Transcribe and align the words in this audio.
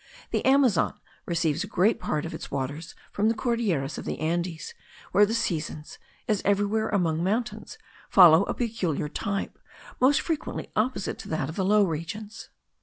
The 0.31 0.43
Amazon 0.45 0.99
receives 1.27 1.63
a 1.63 1.67
great 1.67 1.99
part 1.99 2.25
of 2.25 2.33
its 2.33 2.49
waters 2.49 2.95
from 3.11 3.27
the 3.29 3.35
Cordillera 3.35 3.85
of 3.99 4.03
the 4.03 4.17
Andes, 4.19 4.73
where 5.11 5.27
the 5.27 5.35
seasons, 5.35 5.99
as 6.27 6.41
everywhere 6.43 6.89
among 6.89 7.23
mountains, 7.23 7.77
follow 8.09 8.41
a 8.45 8.55
peculiar 8.55 9.07
type, 9.09 9.59
most 9.99 10.19
frequently 10.21 10.71
opposite 10.75 11.19
to 11.19 11.29
that 11.29 11.49
of 11.49 11.55
the 11.55 11.63
low 11.65 11.83
regions. 11.83 12.49